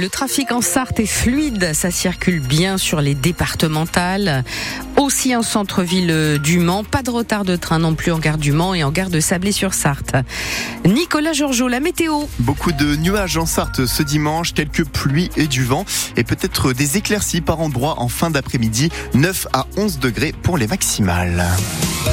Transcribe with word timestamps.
Le 0.00 0.08
trafic 0.08 0.50
en 0.50 0.62
Sarthe 0.62 0.98
est 1.00 1.04
fluide, 1.04 1.74
ça 1.74 1.90
circule 1.90 2.40
bien 2.40 2.78
sur 2.78 3.02
les 3.02 3.14
départementales. 3.14 4.44
Aussi 4.96 5.36
en 5.36 5.42
centre-ville 5.42 6.38
du 6.42 6.58
Mans, 6.58 6.84
pas 6.84 7.02
de 7.02 7.10
retard 7.10 7.44
de 7.44 7.54
train 7.54 7.78
non 7.78 7.94
plus 7.94 8.10
en 8.10 8.18
gare 8.18 8.38
du 8.38 8.52
Mans 8.52 8.72
et 8.72 8.82
en 8.82 8.92
gare 8.92 9.10
de 9.10 9.20
Sablé-sur-Sarthe. 9.20 10.16
Nicolas 10.86 11.34
Georgeot, 11.34 11.68
la 11.68 11.80
météo. 11.80 12.22
Beaucoup 12.38 12.72
de 12.72 12.96
nuages 12.96 13.36
en 13.36 13.44
Sarthe 13.44 13.84
ce 13.84 14.02
dimanche, 14.02 14.54
quelques 14.54 14.86
pluies 14.86 15.28
et 15.36 15.46
du 15.46 15.64
vent 15.64 15.84
et 16.16 16.24
peut-être 16.24 16.72
des 16.72 16.96
éclaircies 16.96 17.42
par 17.42 17.60
endroits 17.60 18.00
en 18.00 18.08
fin 18.08 18.30
d'après-midi, 18.30 18.88
9 19.12 19.48
à 19.52 19.66
11 19.76 19.98
degrés 19.98 20.32
pour 20.42 20.56
les 20.56 20.66
maximales. 20.66 21.44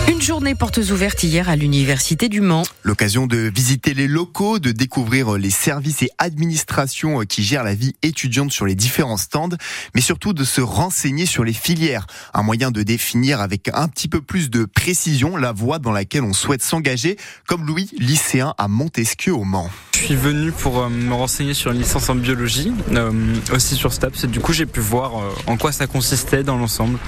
Une 0.09 0.21
journée 0.21 0.55
portes 0.55 0.77
ouvertes 0.77 1.23
hier 1.23 1.49
à 1.49 1.55
l'Université 1.55 2.29
du 2.29 2.41
Mans. 2.41 2.63
L'occasion 2.83 3.27
de 3.27 3.37
visiter 3.53 3.93
les 3.93 4.07
locaux, 4.07 4.59
de 4.59 4.71
découvrir 4.71 5.33
les 5.33 5.49
services 5.49 6.01
et 6.01 6.09
administrations 6.17 7.19
qui 7.21 7.43
gèrent 7.43 7.63
la 7.63 7.75
vie 7.75 7.95
étudiante 8.01 8.51
sur 8.51 8.65
les 8.65 8.75
différents 8.75 9.17
stands, 9.17 9.55
mais 9.95 10.01
surtout 10.01 10.33
de 10.33 10.43
se 10.43 10.61
renseigner 10.61 11.25
sur 11.25 11.43
les 11.43 11.53
filières. 11.53 12.07
Un 12.33 12.43
moyen 12.43 12.71
de 12.71 12.83
définir 12.83 13.41
avec 13.41 13.69
un 13.73 13.87
petit 13.87 14.07
peu 14.07 14.21
plus 14.21 14.49
de 14.49 14.65
précision 14.65 15.37
la 15.37 15.51
voie 15.51 15.79
dans 15.79 15.91
laquelle 15.91 16.23
on 16.23 16.33
souhaite 16.33 16.63
s'engager, 16.63 17.17
comme 17.47 17.65
Louis, 17.65 17.89
lycéen 17.97 18.53
à 18.57 18.67
Montesquieu 18.67 19.33
au 19.33 19.43
Mans. 19.43 19.69
Je 19.93 20.05
suis 20.05 20.15
venu 20.15 20.51
pour 20.51 20.79
euh, 20.79 20.89
me 20.89 21.13
renseigner 21.13 21.53
sur 21.55 21.71
une 21.71 21.79
licence 21.79 22.07
en 22.09 22.15
biologie, 22.15 22.71
euh, 22.91 23.11
aussi 23.51 23.75
sur 23.75 23.91
STAPS, 23.91 24.25
et 24.25 24.27
du 24.27 24.39
coup 24.39 24.53
j'ai 24.53 24.67
pu 24.67 24.79
voir 24.79 25.17
euh, 25.17 25.31
en 25.47 25.57
quoi 25.57 25.71
ça 25.71 25.87
consistait 25.87 26.43
dans 26.43 26.55
l'ensemble 26.55 26.99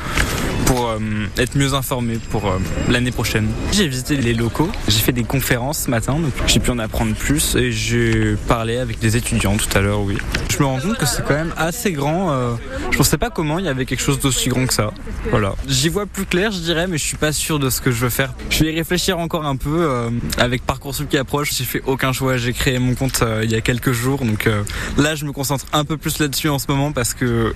pour 0.66 0.92
être 1.38 1.58
mieux 1.58 1.74
informé 1.74 2.20
pour 2.30 2.54
l'année 2.90 3.12
prochaine. 3.12 3.48
J'ai 3.72 3.88
visité 3.88 4.16
les 4.16 4.34
locaux, 4.34 4.70
j'ai 4.88 5.00
fait 5.00 5.12
des 5.12 5.24
conférences 5.24 5.84
ce 5.84 5.90
matin, 5.90 6.14
donc 6.20 6.32
j'ai 6.48 6.60
pu 6.60 6.72
en 6.72 6.80
apprendre 6.80 7.14
plus 7.16 7.56
et 7.56 7.72
j'ai 7.72 8.36
parlé 8.48 8.78
avec 8.78 9.00
des 9.00 9.18
étudiants 9.18 9.58
tout 9.58 9.78
à 9.78 9.82
l'heure, 9.82 10.02
oui. 10.02 10.18
Je 10.50 10.60
me 10.60 10.66
rends 10.66 10.80
compte 10.80 10.98
que 10.98 11.06
c'est 11.06 11.24
quand 11.24 11.36
même 11.36 11.54
assez 11.58 11.92
grand. 11.92 12.58
je 12.92 12.98
pensais 12.98 13.18
pas 13.18 13.30
comment 13.30 13.60
il 13.60 13.66
y 13.66 13.70
avait 13.70 13.86
quelque 13.86 14.02
chose 14.02 14.20
d'aussi 14.20 14.50
grand 14.50 14.66
que 14.66 14.74
ça. 14.74 14.92
Voilà. 15.30 15.56
J'y 15.68 15.90
vois 15.90 16.06
plus 16.06 16.26
clair, 16.26 16.52
je 16.52 16.60
dirais, 16.60 16.88
mais 16.88 16.98
je 16.98 17.04
suis 17.04 17.18
pas 17.18 17.32
sûr 17.32 17.60
de 17.60 17.70
ce 17.70 17.82
que 17.82 17.92
je 17.92 17.98
veux 17.98 18.10
faire. 18.10 18.34
Je 18.50 18.64
vais 18.64 18.74
y 18.74 18.76
réfléchir 18.76 19.20
encore 19.20 19.46
un 19.46 19.56
peu 19.56 20.10
avec 20.38 20.66
Parcoursup 20.66 21.10
qui 21.10 21.18
approche. 21.18 21.54
J'ai 21.56 21.64
fait 21.64 21.82
aucun 21.86 22.12
choix, 22.14 22.38
j'ai 22.38 22.54
créé 22.54 22.80
mon 22.80 22.96
compte 22.96 23.20
euh, 23.22 23.42
il 23.44 23.52
y 23.52 23.56
a 23.56 23.62
quelques 23.62 23.92
jours. 23.92 24.24
Donc 24.24 24.48
euh, 24.48 24.64
là, 24.98 25.16
je 25.16 25.26
me 25.26 25.32
concentre 25.32 25.66
un 25.74 25.86
peu 25.86 25.98
plus 25.98 26.20
là-dessus 26.20 26.50
en 26.50 26.60
ce 26.60 26.66
moment 26.70 26.92
parce 26.92 27.14
que 27.14 27.54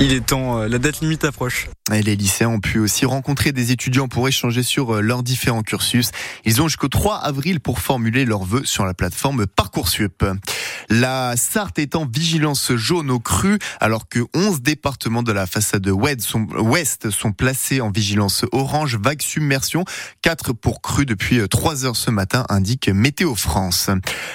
il 0.00 0.12
est 0.12 0.24
temps, 0.24 0.58
euh, 0.58 0.68
la 0.68 0.78
date 0.78 1.00
limite 1.00 1.24
approche. 1.24 1.68
Et 1.92 2.02
les 2.02 2.16
lycéens 2.16 2.48
ont 2.48 2.60
pu 2.60 2.78
aussi 2.78 3.04
rencontrer 3.04 3.52
des 3.52 3.72
étudiants 3.72 4.08
pour 4.08 4.28
échanger 4.28 4.49
sur 4.62 5.00
leurs 5.00 5.22
différents 5.22 5.62
cursus. 5.62 6.10
Ils 6.44 6.60
ont 6.60 6.68
jusqu'au 6.68 6.88
3 6.88 7.16
avril 7.16 7.60
pour 7.60 7.78
formuler 7.78 8.24
leurs 8.24 8.44
vœux 8.44 8.64
sur 8.64 8.84
la 8.84 8.94
plateforme 8.94 9.46
Parcoursup. 9.46 10.24
La 10.92 11.36
Sarthe 11.36 11.78
est 11.78 11.94
en 11.94 12.04
vigilance 12.04 12.72
jaune 12.74 13.12
au 13.12 13.20
cru, 13.20 13.60
alors 13.78 14.08
que 14.08 14.26
11 14.34 14.60
départements 14.60 15.22
de 15.22 15.30
la 15.30 15.46
façade 15.46 15.86
ouest 15.86 17.10
sont, 17.10 17.32
placés 17.32 17.80
en 17.80 17.92
vigilance 17.92 18.44
orange, 18.50 18.98
vague 19.00 19.22
submersion, 19.22 19.84
4 20.22 20.52
pour 20.52 20.82
cru 20.82 21.06
depuis 21.06 21.48
3 21.48 21.84
heures 21.84 21.94
ce 21.94 22.10
matin, 22.10 22.44
indique 22.48 22.88
Météo 22.88 23.36
France. 23.36 23.88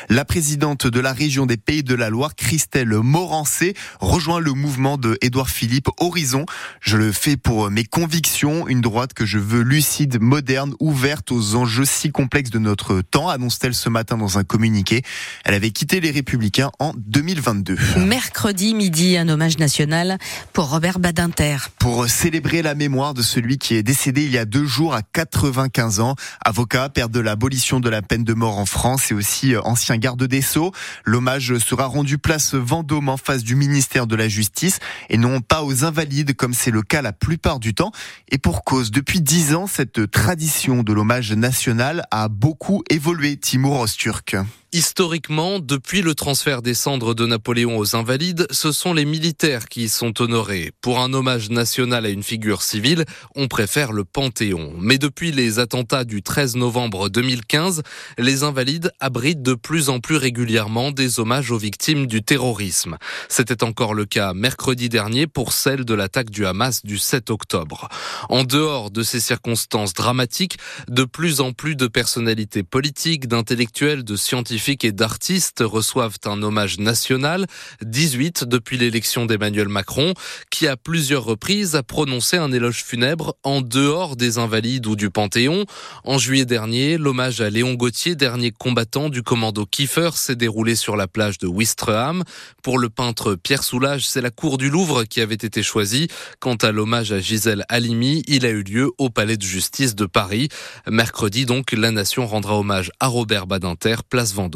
La 0.08 0.24
présidente 0.24 0.88
de 0.88 1.00
la 1.02 1.12
région 1.12 1.46
des 1.46 1.58
Pays 1.58 1.84
de 1.84 1.94
la 1.94 2.10
Loire, 2.10 2.36
Christelle 2.36 2.94
Morancé, 3.02 3.74
rejoint 4.00 4.40
le 4.40 4.54
mouvement 4.54 4.98
de 4.98 5.18
Édouard 5.20 5.50
Philippe 5.50 5.90
Horizon. 6.00 6.46
Je 6.80 6.96
le 6.96 7.12
fais 7.12 7.36
pour 7.36 7.70
mes 7.70 7.84
convictions, 7.84 8.66
une 8.70 8.80
droite 8.80 9.14
que 9.14 9.26
je 9.26 9.40
veux 9.40 9.62
lucide, 9.62 10.22
moderne, 10.22 10.74
ouverte 10.80 11.34
aux 11.34 11.56
enjeux 11.56 11.84
si 11.84 12.14
complexes 12.14 12.50
de 12.50 12.60
notre 12.60 13.02
temps, 13.02 13.28
annonce-t-elle 13.28 13.76
ce 13.76 13.90
matin 13.90 14.18
dans 14.18 14.38
un 14.38 14.46
communiqué. 14.46 15.02
Elle 15.44 15.54
avait 15.54 15.72
quitté 15.72 16.00
les 16.00 16.12
Républicains 16.12 16.45
en 16.80 16.94
2022. 16.96 17.78
Mercredi 17.98 18.76
midi, 18.76 19.18
un 19.18 19.28
hommage 19.30 19.58
national 19.58 20.18
pour 20.54 20.70
Robert 20.70 21.00
Badinter. 21.00 21.58
Pour 21.80 22.08
célébrer 22.08 22.62
la 22.62 22.76
mémoire 22.76 23.14
de 23.14 23.22
celui 23.22 23.58
qui 23.58 23.76
est 23.76 23.84
décédé 23.84 24.24
il 24.26 24.32
y 24.32 24.38
a 24.38 24.46
deux 24.46 24.66
jours 24.66 24.94
à 24.94 25.02
95 25.02 26.00
ans, 26.00 26.16
avocat, 26.44 26.90
père 26.90 27.10
de 27.10 27.20
l'abolition 27.20 27.80
de 27.80 27.90
la 27.90 28.02
peine 28.02 28.24
de 28.24 28.34
mort 28.34 28.60
en 28.60 28.66
France 28.66 29.12
et 29.12 29.16
aussi 29.16 29.56
ancien 29.58 29.98
garde 29.98 30.24
des 30.24 30.42
Sceaux. 30.42 30.72
L'hommage 31.04 31.58
sera 31.58 31.86
rendu 31.86 32.18
place 32.18 32.54
Vendôme 32.54 33.10
en 33.10 33.18
face 33.18 33.44
du 33.44 33.56
ministère 33.56 34.06
de 34.06 34.16
la 34.16 34.28
Justice 34.28 34.80
et 35.10 35.18
non 35.18 35.42
pas 35.42 35.64
aux 35.64 35.84
invalides 35.84 36.36
comme 36.36 36.54
c'est 36.54 36.72
le 36.72 36.84
cas 36.84 37.02
la 37.02 37.14
plupart 37.14 37.60
du 37.60 37.74
temps. 37.74 37.92
Et 38.30 38.38
pour 38.38 38.64
cause, 38.64 38.92
depuis 38.92 39.22
dix 39.22 39.56
ans, 39.56 39.68
cette 39.68 40.12
tradition 40.12 40.84
de 40.84 40.94
l'hommage 40.94 41.32
national 41.32 42.06
a 42.12 42.30
beaucoup 42.30 42.84
évolué, 42.90 43.38
Timur 43.38 43.80
Osturk. 43.80 44.36
Historiquement, 44.76 45.60
depuis 45.60 46.02
le 46.02 46.16
transfert 46.16 46.62
des 46.62 46.74
cendres 46.74 47.14
de 47.14 47.26
Napoléon 47.26 47.78
aux 47.78 47.96
Invalides, 47.96 48.46
ce 48.52 48.74
sont 48.74 48.94
les 48.94 49.06
militaires 49.06 49.70
qui 49.70 49.84
y 49.84 49.88
sont 49.88 50.22
honorés. 50.22 50.74
Pour 50.82 51.00
un 51.00 51.14
hommage 51.14 51.50
national 51.50 52.06
à 52.06 52.10
une 52.10 52.24
figure 52.24 52.62
civile, 52.62 53.06
on 53.38 53.48
préfère 53.48 53.94
le 53.94 54.04
Panthéon. 54.04 54.74
Mais 54.78 54.98
depuis 54.98 55.32
les 55.32 55.60
attentats 55.60 56.04
du 56.04 56.22
13 56.22 56.58
novembre 56.58 57.08
2015, 57.08 57.84
les 58.18 58.44
Invalides 58.44 58.92
abritent 59.00 59.42
de 59.42 59.54
plus 59.54 59.88
en 59.88 60.02
plus 60.02 60.18
régulièrement 60.18 60.92
des 60.92 61.22
hommages 61.22 61.52
aux 61.52 61.58
victimes 61.58 62.06
du 62.06 62.22
terrorisme. 62.22 62.98
C'était 63.30 63.64
encore 63.64 63.94
le 63.94 64.04
cas 64.04 64.34
mercredi 64.34 64.90
dernier 64.90 65.26
pour 65.26 65.54
celle 65.54 65.86
de 65.86 65.94
l'attaque 65.94 66.32
du 66.32 66.46
Hamas 66.46 66.84
du 66.84 66.98
7 66.98 67.30
octobre. 67.30 67.88
En 68.28 68.44
dehors 68.44 68.92
de 68.92 69.04
ces 69.04 69.22
circonstances 69.22 69.94
dramatiques, 69.94 70.58
de 70.90 71.06
plus 71.06 71.40
en 71.40 71.54
plus 71.54 71.78
de 71.78 71.88
personnalités 71.88 72.64
politiques, 72.64 73.30
d'intellectuels, 73.30 74.04
de 74.04 74.18
scientifiques 74.18 74.65
et 74.68 74.92
d'artistes 74.92 75.62
reçoivent 75.64 76.18
un 76.26 76.42
hommage 76.42 76.80
national, 76.80 77.46
18 77.84 78.46
depuis 78.46 78.78
l'élection 78.78 79.28
d'Emmanuel 79.28 79.70
Macron, 79.70 80.14
qui 80.50 80.68
à 80.68 80.76
plusieurs 80.76 81.24
reprises 81.24 81.76
a 81.76 81.84
prononcé 81.84 82.38
un 82.38 82.52
éloge 82.52 82.84
funèbre 82.84 83.36
en 83.44 83.62
dehors 83.62 84.16
des 84.16 84.40
Invalides 84.40 84.88
ou 84.88 84.96
du 84.96 85.12
Panthéon. 85.12 85.66
En 86.04 86.18
juillet 86.18 86.46
dernier, 86.46 86.98
l'hommage 86.98 87.42
à 87.42 87.52
Léon 87.52 87.76
Gauthier, 87.76 88.16
dernier 88.16 88.52
combattant 88.52 89.10
du 89.10 89.22
commando 89.22 89.68
Kiefer, 89.68 90.12
s'est 90.16 90.36
déroulé 90.36 90.76
sur 90.76 90.96
la 90.96 91.08
plage 91.08 91.38
de 91.38 91.46
Wistreham. 91.48 92.24
Pour 92.64 92.80
le 92.80 92.90
peintre 92.90 93.36
Pierre 93.36 93.64
Soulages, 93.64 94.08
c'est 94.08 94.22
la 94.22 94.32
cour 94.32 94.58
du 94.58 94.72
Louvre 94.72 95.04
qui 95.04 95.22
avait 95.22 95.36
été 95.36 95.62
choisie. 95.62 96.08
Quant 96.40 96.56
à 96.56 96.72
l'hommage 96.72 97.12
à 97.12 97.20
Gisèle 97.20 97.66
Halimi, 97.70 98.24
il 98.28 98.48
a 98.48 98.50
eu 98.50 98.64
lieu 98.64 98.92
au 98.98 99.12
Palais 99.12 99.38
de 99.38 99.44
justice 99.44 99.94
de 99.94 100.08
Paris. 100.08 100.50
Mercredi 100.90 101.46
donc, 101.46 101.72
la 101.72 101.92
nation 101.92 102.26
rendra 102.26 102.58
hommage 102.58 102.92
à 103.00 103.08
Robert 103.08 103.46
Badinter, 103.46 103.98
place 104.10 104.34
Vendôme. 104.34 104.55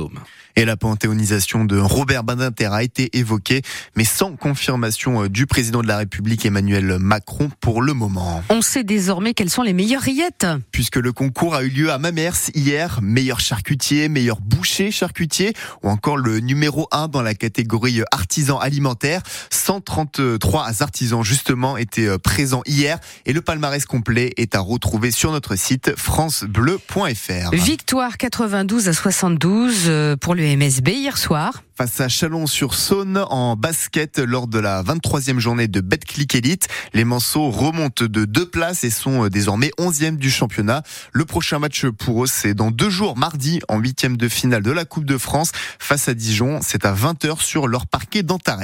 Et 0.55 0.65
la 0.65 0.75
panthéonisation 0.75 1.63
de 1.65 1.77
Robert 1.77 2.23
Badinter 2.23 2.69
a 2.71 2.83
été 2.83 3.09
évoquée, 3.17 3.61
mais 3.95 4.03
sans 4.03 4.35
confirmation 4.35 5.23
euh, 5.23 5.29
du 5.29 5.45
président 5.45 5.81
de 5.81 5.87
la 5.87 5.97
République 5.97 6.45
Emmanuel 6.45 6.97
Macron 6.99 7.49
pour 7.61 7.81
le 7.81 7.93
moment. 7.93 8.43
On 8.49 8.61
sait 8.61 8.83
désormais 8.83 9.33
quelles 9.33 9.49
sont 9.49 9.61
les 9.61 9.73
meilleures 9.73 10.01
rillettes. 10.01 10.47
Puisque 10.71 10.97
le 10.97 11.11
concours 11.11 11.55
a 11.55 11.63
eu 11.63 11.69
lieu 11.69 11.91
à 11.91 11.97
Mamers 11.97 12.51
hier, 12.53 12.99
meilleur 13.01 13.39
charcutier, 13.39 14.09
meilleur 14.09 14.41
boucher 14.41 14.91
charcutier, 14.91 15.53
ou 15.83 15.89
encore 15.89 16.17
le 16.17 16.39
numéro 16.39 16.87
1 16.91 17.07
dans 17.07 17.21
la 17.21 17.35
catégorie 17.35 18.01
artisan 18.11 18.59
alimentaire. 18.59 19.21
133 19.51 20.81
artisans 20.81 21.23
justement 21.23 21.77
étaient 21.77 22.07
euh, 22.07 22.17
présents 22.17 22.63
hier 22.65 22.99
et 23.25 23.33
le 23.33 23.41
palmarès 23.41 23.85
complet 23.85 24.33
est 24.37 24.55
à 24.55 24.59
retrouver 24.59 25.11
sur 25.11 25.31
notre 25.31 25.55
site 25.55 25.95
francebleu.fr. 25.95 27.51
Victoire 27.53 28.17
92 28.17 28.89
à 28.89 28.93
72 28.93 29.78
euh, 29.87 30.15
pour 30.15 30.35
le 30.35 30.43
MSB 30.55 30.89
hier 30.89 31.17
soir 31.17 31.63
face 31.79 32.01
à 32.01 32.09
Chalon-sur-Saône 32.09 33.23
en 33.29 33.55
basket 33.55 34.19
lors 34.19 34.47
de 34.47 34.59
la 34.59 34.83
23e 34.83 35.39
journée 35.39 35.69
de 35.69 35.79
Betclic 35.79 36.35
Elite. 36.35 36.67
Les 36.93 37.05
Manceaux 37.05 37.49
remontent 37.51 38.03
de 38.03 38.25
deux 38.25 38.45
places 38.45 38.83
et 38.83 38.89
sont 38.89 39.23
euh, 39.23 39.29
désormais 39.29 39.71
11e 39.79 40.17
du 40.17 40.29
championnat. 40.29 40.83
Le 41.13 41.23
prochain 41.23 41.57
match 41.57 41.85
pour 41.85 42.25
eux, 42.25 42.27
c'est 42.27 42.53
dans 42.53 42.69
deux 42.69 42.89
jours, 42.89 43.15
mardi, 43.15 43.61
en 43.69 43.77
huitième 43.79 44.17
de 44.17 44.27
finale 44.27 44.61
de 44.61 44.71
la 44.71 44.83
Coupe 44.83 45.05
de 45.05 45.17
France 45.17 45.53
face 45.79 46.09
à 46.09 46.13
Dijon. 46.13 46.59
C'est 46.61 46.83
à 46.85 46.93
20h 46.93 47.39
sur 47.39 47.69
leur 47.69 47.87
parquet 47.87 48.23
d'Antares. 48.23 48.59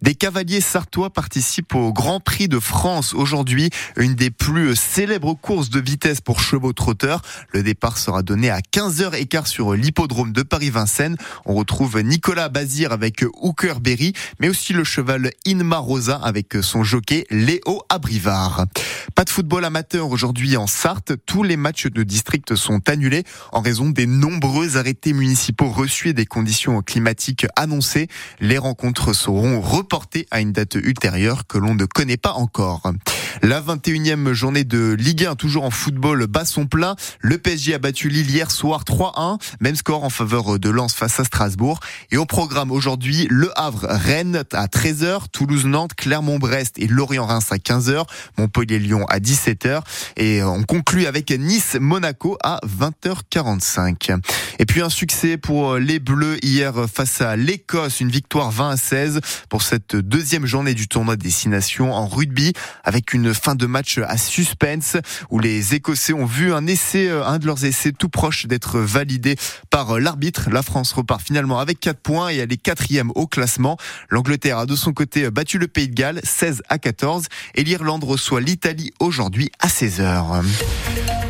Des 0.00 0.14
cavaliers 0.14 0.60
sartois 0.60 1.10
participent 1.10 1.74
au 1.74 1.92
Grand 1.92 2.20
Prix 2.20 2.46
de 2.46 2.60
France 2.60 3.14
aujourd'hui, 3.14 3.70
une 3.96 4.14
des 4.14 4.30
plus 4.30 4.76
célèbres 4.76 5.34
courses 5.34 5.70
de 5.70 5.80
vitesse 5.80 6.20
pour 6.20 6.40
chevaux 6.40 6.72
trotteurs. 6.72 7.22
Le 7.52 7.64
départ 7.64 7.98
sera 7.98 8.22
donné 8.22 8.48
à 8.48 8.60
15h15 8.60 9.46
sur 9.46 9.74
l'hippodrome 9.74 10.32
de 10.32 10.42
Paris-Vincennes. 10.42 11.16
On 11.46 11.54
retrouve 11.54 11.98
Nicolas 12.12 12.50
Bazir 12.50 12.92
avec 12.92 13.24
Hooker 13.40 13.80
Berry, 13.80 14.12
mais 14.38 14.50
aussi 14.50 14.74
le 14.74 14.84
cheval 14.84 15.30
Inma 15.46 15.78
Rosa 15.78 16.20
avec 16.22 16.58
son 16.60 16.84
jockey 16.84 17.24
Léo 17.30 17.80
Abrivard. 17.88 18.66
Pas 19.14 19.24
de 19.24 19.30
football 19.30 19.64
amateur 19.64 20.10
aujourd'hui 20.10 20.58
en 20.58 20.66
Sarthe. 20.66 21.14
Tous 21.24 21.42
les 21.42 21.56
matchs 21.56 21.86
de 21.86 22.02
district 22.02 22.54
sont 22.54 22.86
annulés 22.90 23.24
en 23.50 23.62
raison 23.62 23.88
des 23.88 24.04
nombreux 24.04 24.76
arrêtés 24.76 25.14
municipaux 25.14 25.70
reçus 25.70 26.10
et 26.10 26.12
des 26.12 26.26
conditions 26.26 26.82
climatiques 26.82 27.46
annoncées. 27.56 28.08
Les 28.40 28.58
rencontres 28.58 29.14
seront 29.14 29.62
reportées 29.62 30.26
à 30.30 30.42
une 30.42 30.52
date 30.52 30.74
ultérieure 30.74 31.46
que 31.46 31.56
l'on 31.56 31.74
ne 31.74 31.86
connaît 31.86 32.18
pas 32.18 32.32
encore. 32.32 32.92
La 33.40 33.62
21e 33.62 34.32
journée 34.32 34.64
de 34.64 34.94
Ligue 34.98 35.24
1, 35.24 35.36
toujours 35.36 35.64
en 35.64 35.70
football, 35.70 36.26
bat 36.26 36.44
son 36.44 36.66
plein. 36.66 36.94
Le 37.20 37.38
PSG 37.38 37.74
a 37.74 37.78
battu 37.78 38.10
Lille 38.10 38.30
hier 38.30 38.50
soir 38.50 38.84
3-1. 38.84 39.40
Même 39.60 39.76
score 39.76 40.04
en 40.04 40.10
faveur 40.10 40.58
de 40.58 40.68
Lens 40.68 40.94
face 40.94 41.18
à 41.18 41.24
Strasbourg. 41.24 41.80
Et 42.10 42.16
au 42.16 42.26
programme 42.26 42.70
aujourd'hui, 42.70 43.26
Le 43.30 43.50
Havre, 43.58 43.86
Rennes 43.88 44.44
à 44.52 44.66
13h, 44.66 45.28
Toulouse, 45.32 45.66
Nantes, 45.66 45.94
Clermont-Brest 45.96 46.78
et 46.78 46.86
Lorient-Reims 46.86 47.50
à 47.50 47.56
15h, 47.56 48.04
Montpellier-Lyon 48.38 49.06
à 49.08 49.18
17h. 49.18 49.80
Et 50.16 50.42
on 50.42 50.62
conclut 50.62 51.06
avec 51.06 51.30
Nice-Monaco 51.30 52.36
à 52.42 52.60
20h45. 52.66 54.18
Et 54.58 54.66
puis 54.66 54.82
un 54.82 54.90
succès 54.90 55.36
pour 55.36 55.76
les 55.76 55.98
Bleus 55.98 56.38
hier 56.44 56.74
face 56.92 57.20
à 57.20 57.36
l'Écosse, 57.36 58.00
une 58.00 58.10
victoire 58.10 58.50
20 58.50 58.70
à 58.70 58.76
16 58.76 59.20
pour 59.48 59.62
cette 59.62 59.96
deuxième 59.96 60.46
journée 60.46 60.74
du 60.74 60.88
tournoi 60.88 61.16
Destination 61.16 61.94
en 61.94 62.06
rugby 62.06 62.52
avec 62.84 63.14
une 63.14 63.32
fin 63.34 63.54
de 63.54 63.66
match 63.66 63.98
à 63.98 64.16
suspense 64.16 64.96
où 65.30 65.38
les 65.38 65.74
Écossais 65.74 66.12
ont 66.12 66.26
vu 66.26 66.52
un 66.52 66.66
essai, 66.66 67.10
un 67.10 67.38
de 67.38 67.46
leurs 67.46 67.64
essais 67.64 67.92
tout 67.92 68.08
proche 68.08 68.46
d'être 68.46 68.78
validé 68.78 69.36
par 69.70 69.98
l'arbitre. 69.98 70.50
La 70.50 70.62
France 70.62 70.92
repart 70.92 71.22
finalement 71.22 71.58
avec 71.58 71.80
4 71.80 71.91
points 71.94 72.30
et 72.30 72.36
elle 72.36 72.52
est 72.52 72.62
quatrième 72.62 73.10
au 73.14 73.26
classement. 73.26 73.76
L'Angleterre 74.10 74.58
a 74.58 74.66
de 74.66 74.76
son 74.76 74.92
côté 74.92 75.30
battu 75.30 75.58
le 75.58 75.68
Pays 75.68 75.88
de 75.88 75.94
Galles 75.94 76.20
16 76.24 76.62
à 76.68 76.78
14 76.78 77.26
et 77.54 77.64
l'Irlande 77.64 78.04
reçoit 78.04 78.40
l'Italie 78.40 78.92
aujourd'hui 79.00 79.50
à 79.58 79.68
16h. 79.68 80.42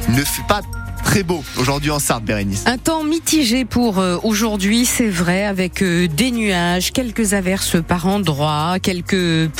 Ne 0.08 0.24
fait 0.24 0.46
pas 0.48 0.62
très 1.04 1.22
beau 1.22 1.44
aujourd'hui 1.58 1.90
en 1.90 1.98
Sarthe, 1.98 2.24
Bérénice. 2.24 2.64
Un 2.66 2.78
temps 2.78 3.04
mitigé 3.04 3.64
pour 3.64 3.98
euh, 3.98 4.18
aujourd'hui, 4.22 4.84
c'est 4.86 5.08
vrai, 5.08 5.44
avec 5.44 5.82
euh, 5.82 6.08
des 6.08 6.30
nuages, 6.30 6.92
quelques 6.92 7.34
averses 7.34 7.76
par 7.82 8.06
endroits, 8.06 8.78
quelques 8.80 9.50